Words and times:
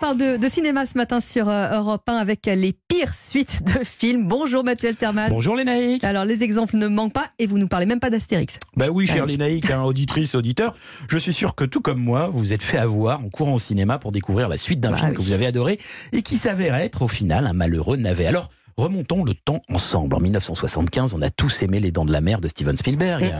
parle 0.00 0.16
de, 0.16 0.36
de 0.38 0.48
cinéma 0.48 0.86
ce 0.86 0.96
matin 0.96 1.20
sur 1.20 1.48
euh, 1.48 1.76
Europe 1.78 2.02
1 2.08 2.14
avec 2.16 2.46
les 2.46 2.72
pires 2.88 3.14
suites 3.14 3.60
de 3.64 3.84
films. 3.84 4.26
Bonjour 4.26 4.64
Mathieu 4.64 4.88
Alterman. 4.88 5.30
Bonjour 5.30 5.54
Lénaïque. 5.56 6.02
Alors 6.04 6.24
les 6.24 6.42
exemples 6.42 6.76
ne 6.76 6.86
manquent 6.88 7.12
pas 7.12 7.28
et 7.38 7.46
vous 7.46 7.58
nous 7.58 7.68
parlez 7.68 7.86
même 7.86 8.00
pas 8.00 8.08
d'Astérix. 8.10 8.58
Bah 8.76 8.86
oui, 8.90 9.06
cher 9.06 9.18
Ah 9.20 9.24
oui. 9.26 9.32
Lénaïque, 9.32 9.70
hein, 9.70 9.82
auditrice, 9.82 10.34
auditeur, 10.34 10.74
je 11.08 11.18
suis 11.18 11.32
sûr 11.34 11.54
que 11.54 11.64
tout 11.64 11.80
comme 11.80 12.00
moi, 12.00 12.28
vous 12.28 12.38
vous 12.40 12.52
êtes 12.54 12.62
fait 12.62 12.78
avoir 12.78 13.20
en 13.20 13.28
courant 13.28 13.54
au 13.54 13.58
cinéma 13.58 13.98
pour 13.98 14.10
découvrir 14.12 14.48
la 14.48 14.56
suite 14.56 14.80
d'un 14.80 14.90
Bah 14.92 14.96
film 14.96 15.10
oui. 15.10 15.16
que 15.16 15.20
vous 15.22 15.32
avez 15.32 15.46
adoré 15.46 15.78
et 16.12 16.22
qui 16.22 16.36
s'avère 16.38 16.74
être 16.76 17.02
au 17.02 17.08
final 17.08 17.46
un 17.46 17.52
malheureux 17.52 17.98
navet. 17.98 18.26
Alors, 18.26 18.48
remontons 18.78 19.22
le 19.24 19.34
temps 19.34 19.60
ensemble. 19.68 20.16
En 20.16 20.20
1975, 20.20 21.12
on 21.12 21.20
a 21.20 21.28
tous 21.28 21.62
aimé 21.62 21.78
Les 21.80 21.90
Dents 21.92 22.06
de 22.06 22.12
la 22.12 22.22
Mer 22.22 22.40
de 22.40 22.48
Steven 22.48 22.76
Spielberg. 22.76 23.30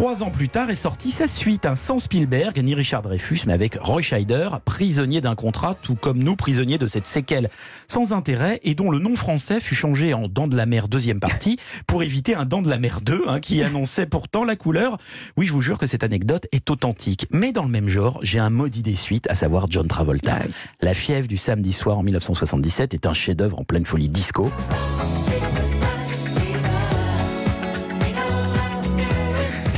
Trois 0.00 0.22
ans 0.22 0.30
plus 0.30 0.48
tard 0.48 0.70
est 0.70 0.76
sortie 0.76 1.10
sa 1.10 1.28
suite, 1.28 1.66
un 1.66 1.76
sans 1.76 1.98
Spielberg 1.98 2.58
ni 2.64 2.74
Richard 2.74 3.02
Dreyfus, 3.02 3.40
mais 3.46 3.52
avec 3.52 3.76
Roy 3.78 4.00
Scheider, 4.00 4.48
prisonnier 4.64 5.20
d'un 5.20 5.34
contrat, 5.34 5.74
tout 5.74 5.94
comme 5.94 6.16
nous, 6.20 6.36
prisonniers 6.36 6.78
de 6.78 6.86
cette 6.86 7.06
séquelle 7.06 7.50
sans 7.86 8.14
intérêt 8.14 8.60
et 8.62 8.74
dont 8.74 8.90
le 8.90 8.98
nom 8.98 9.14
français 9.14 9.60
fut 9.60 9.74
changé 9.74 10.14
en 10.14 10.26
Dents 10.26 10.48
de 10.48 10.56
la 10.56 10.64
Mer 10.64 10.88
deuxième 10.88 11.20
partie 11.20 11.58
pour 11.86 12.02
éviter 12.02 12.34
un 12.34 12.46
Dents 12.46 12.62
de 12.62 12.70
la 12.70 12.78
Mer 12.78 13.02
2 13.02 13.24
hein, 13.26 13.40
qui 13.40 13.62
annonçait 13.62 14.06
pourtant 14.06 14.42
la 14.42 14.56
couleur. 14.56 14.96
Oui, 15.36 15.44
je 15.44 15.52
vous 15.52 15.60
jure 15.60 15.76
que 15.76 15.86
cette 15.86 16.02
anecdote 16.02 16.46
est 16.50 16.70
authentique. 16.70 17.26
Mais 17.30 17.52
dans 17.52 17.64
le 17.64 17.70
même 17.70 17.90
genre, 17.90 18.20
j'ai 18.22 18.38
un 18.38 18.48
maudit 18.48 18.82
des 18.82 18.96
suites, 18.96 19.28
à 19.28 19.34
savoir 19.34 19.66
John 19.68 19.86
Travolta. 19.86 20.38
Ah. 20.40 20.46
La 20.80 20.94
fièvre 20.94 21.28
du 21.28 21.36
samedi 21.36 21.74
soir 21.74 21.98
en 21.98 22.02
1977 22.02 22.94
est 22.94 23.04
un 23.04 23.12
chef-d'œuvre 23.12 23.58
en 23.58 23.64
pleine 23.64 23.84
folie 23.84 24.08
disco. 24.08 24.50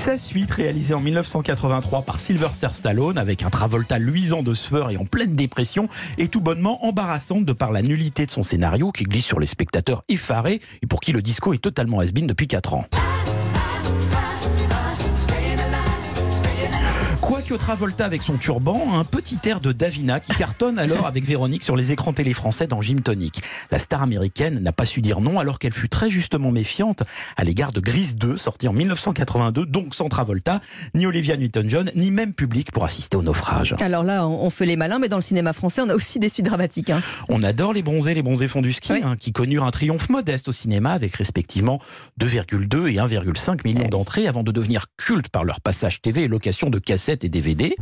Sa 0.04 0.18
suite, 0.18 0.50
réalisée 0.50 0.94
en 0.94 1.00
1983 1.00 2.02
par 2.02 2.18
Sylvester 2.18 2.70
Stallone, 2.72 3.18
avec 3.18 3.44
un 3.44 3.50
Travolta 3.50 4.00
luisant 4.00 4.42
de 4.42 4.52
sueur 4.52 4.90
et 4.90 4.96
en 4.96 5.04
pleine 5.04 5.36
dépression, 5.36 5.88
est 6.18 6.28
tout 6.28 6.40
bonnement 6.40 6.84
embarrassante 6.84 7.44
de 7.44 7.52
par 7.52 7.70
la 7.70 7.82
nullité 7.82 8.26
de 8.26 8.32
son 8.32 8.42
scénario 8.42 8.90
qui 8.90 9.04
glisse 9.04 9.26
sur 9.26 9.38
les 9.38 9.46
spectateurs 9.46 10.02
effarés 10.08 10.60
et 10.82 10.88
pour 10.88 10.98
qui 10.98 11.12
le 11.12 11.22
disco 11.22 11.54
est 11.54 11.58
totalement 11.58 12.00
has 12.00 12.10
depuis 12.10 12.48
4 12.48 12.74
ans. 12.74 12.84
Quoique 17.32 17.54
Travolta 17.54 18.04
avec 18.04 18.20
son 18.20 18.36
turban 18.36 18.92
un 18.92 19.04
petit 19.04 19.38
air 19.46 19.60
de 19.60 19.72
Davina 19.72 20.20
qui 20.20 20.34
cartonne 20.34 20.78
alors 20.78 21.06
avec 21.06 21.24
Véronique 21.24 21.64
sur 21.64 21.76
les 21.76 21.90
écrans 21.90 22.12
télé 22.12 22.34
français 22.34 22.66
dans 22.66 22.82
Gym 22.82 23.00
Tonic. 23.00 23.40
La 23.70 23.78
star 23.78 24.02
américaine 24.02 24.58
n'a 24.58 24.72
pas 24.72 24.84
su 24.84 25.00
dire 25.00 25.22
non 25.22 25.38
alors 25.38 25.58
qu'elle 25.58 25.72
fut 25.72 25.88
très 25.88 26.10
justement 26.10 26.50
méfiante 26.50 27.04
à 27.38 27.44
l'égard 27.44 27.72
de 27.72 27.80
Grease 27.80 28.16
2 28.16 28.36
sorti 28.36 28.68
en 28.68 28.74
1982, 28.74 29.64
donc 29.64 29.94
sans 29.94 30.10
Travolta, 30.10 30.60
ni 30.94 31.06
Olivia 31.06 31.38
Newton-John, 31.38 31.90
ni 31.94 32.10
même 32.10 32.34
public 32.34 32.70
pour 32.70 32.84
assister 32.84 33.16
au 33.16 33.22
naufrage. 33.22 33.76
Alors 33.80 34.04
là, 34.04 34.28
on 34.28 34.50
fait 34.50 34.66
les 34.66 34.76
malins, 34.76 34.98
mais 34.98 35.08
dans 35.08 35.16
le 35.16 35.22
cinéma 35.22 35.54
français, 35.54 35.80
on 35.80 35.88
a 35.88 35.94
aussi 35.94 36.18
des 36.18 36.28
suites 36.28 36.44
dramatiques. 36.44 36.90
hein. 36.90 37.00
On 37.30 37.42
adore 37.42 37.72
les 37.72 37.82
bronzés, 37.82 38.12
les 38.12 38.22
bronzés 38.22 38.46
font 38.46 38.60
du 38.60 38.74
ski, 38.74 38.92
Oui. 38.92 39.00
hein, 39.02 39.16
qui 39.18 39.32
connurent 39.32 39.64
un 39.64 39.70
triomphe 39.70 40.10
modeste 40.10 40.48
au 40.48 40.52
cinéma 40.52 40.92
avec 40.92 41.16
respectivement 41.16 41.80
2,2 42.20 42.88
et 42.88 42.96
1,5 42.96 43.60
millions 43.64 43.88
d'entrées 43.88 44.28
avant 44.28 44.42
de 44.42 44.52
devenir 44.52 44.84
cultes 44.98 45.30
par 45.30 45.44
leur 45.44 45.62
passage 45.62 46.02
TV 46.02 46.24
et 46.24 46.28
location 46.28 46.68
de 46.68 46.78
cassettes 46.78 47.21
et 47.24 47.28
DVD. 47.28 47.76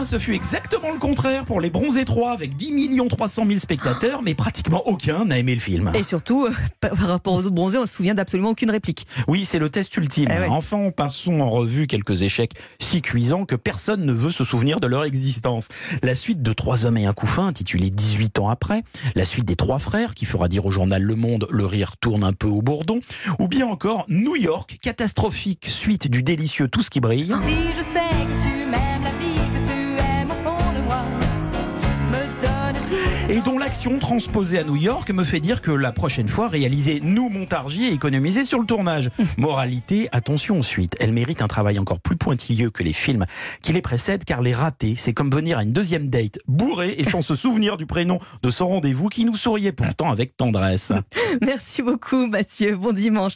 Bien, 0.00 0.04
ce 0.04 0.18
fut 0.18 0.32
exactement 0.32 0.92
le 0.92 0.98
contraire 0.98 1.44
pour 1.44 1.60
les 1.60 1.68
Bronzés 1.68 2.06
3 2.06 2.32
avec 2.32 2.56
10 2.56 2.96
300 3.10 3.44
000 3.46 3.58
spectateurs, 3.58 4.22
mais 4.22 4.34
pratiquement 4.34 4.82
aucun 4.86 5.26
n'a 5.26 5.36
aimé 5.36 5.52
le 5.52 5.60
film. 5.60 5.92
Et 5.94 6.02
surtout, 6.02 6.46
euh, 6.46 6.50
par 6.80 6.90
par 6.96 7.08
rapport 7.08 7.34
aux 7.34 7.40
autres 7.40 7.50
bronzés, 7.50 7.76
on 7.76 7.84
se 7.84 7.96
souvient 7.96 8.14
d'absolument 8.14 8.50
aucune 8.50 8.70
réplique. 8.70 9.06
Oui, 9.28 9.44
c'est 9.44 9.58
le 9.58 9.68
test 9.68 9.94
ultime. 9.98 10.30
Eh 10.34 10.40
ouais. 10.40 10.46
Enfin, 10.48 10.90
passons 10.90 11.40
en 11.40 11.50
revue 11.50 11.86
quelques 11.86 12.22
échecs 12.22 12.52
si 12.78 13.02
cuisants 13.02 13.44
que 13.44 13.56
personne 13.56 14.06
ne 14.06 14.12
veut 14.12 14.30
se 14.30 14.42
souvenir 14.42 14.80
de 14.80 14.86
leur 14.86 15.04
existence. 15.04 15.68
La 16.02 16.14
suite 16.14 16.40
de 16.40 16.52
Trois 16.54 16.86
hommes 16.86 16.96
et 16.96 17.04
un 17.04 17.12
couffin, 17.12 17.46
intitulée 17.46 17.90
18 17.90 18.38
ans 18.38 18.48
après. 18.48 18.82
La 19.14 19.26
suite 19.26 19.44
des 19.44 19.56
Trois 19.56 19.78
frères, 19.78 20.14
qui 20.14 20.24
fera 20.24 20.48
dire 20.48 20.64
au 20.64 20.70
journal 20.70 21.02
Le 21.02 21.16
Monde 21.16 21.46
le 21.50 21.66
rire 21.66 21.98
tourne 21.98 22.24
un 22.24 22.32
peu 22.32 22.48
au 22.48 22.62
bourdon. 22.62 23.00
Ou 23.38 23.48
bien 23.48 23.66
encore 23.66 24.06
New 24.08 24.36
York, 24.36 24.78
catastrophique 24.80 25.66
suite 25.68 26.08
du 26.08 26.22
délicieux 26.22 26.68
Tout 26.68 26.80
ce 26.80 26.88
qui 26.88 27.00
brille. 27.00 27.34
Si 27.46 27.54
je 27.76 27.82
sais 27.92 28.09
et 33.30 33.42
dont 33.42 33.58
l'action 33.58 34.00
transposée 34.00 34.58
à 34.58 34.64
New 34.64 34.74
York 34.74 35.08
me 35.12 35.22
fait 35.22 35.38
dire 35.38 35.62
que 35.62 35.70
la 35.70 35.92
prochaine 35.92 36.26
fois, 36.26 36.48
réaliser 36.48 36.98
nous 37.00 37.28
Montargis 37.28 37.84
et 37.84 37.92
économiser 37.92 38.44
sur 38.44 38.58
le 38.58 38.66
tournage. 38.66 39.08
Moralité, 39.38 40.08
attention 40.10 40.58
ensuite, 40.58 40.96
elle 40.98 41.12
mérite 41.12 41.40
un 41.40 41.46
travail 41.46 41.78
encore 41.78 42.00
plus 42.00 42.16
pointilleux 42.16 42.70
que 42.70 42.82
les 42.82 42.92
films 42.92 43.26
qui 43.62 43.72
les 43.72 43.82
précèdent 43.82 44.24
car 44.24 44.42
les 44.42 44.52
rater, 44.52 44.96
c'est 44.96 45.12
comme 45.12 45.30
venir 45.30 45.58
à 45.58 45.62
une 45.62 45.72
deuxième 45.72 46.08
date 46.08 46.40
bourré 46.48 46.96
et 46.98 47.04
sans 47.04 47.22
se 47.22 47.36
souvenir 47.36 47.76
du 47.76 47.86
prénom 47.86 48.18
de 48.42 48.50
son 48.50 48.66
rendez-vous 48.66 49.08
qui 49.08 49.24
nous 49.24 49.36
souriait 49.36 49.70
pourtant 49.70 50.10
avec 50.10 50.36
tendresse. 50.36 50.92
Merci 51.40 51.82
beaucoup, 51.82 52.26
Mathieu. 52.26 52.76
Bon 52.76 52.92
dimanche. 52.92 53.34